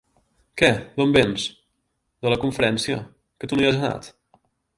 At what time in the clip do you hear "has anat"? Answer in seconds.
3.73-4.11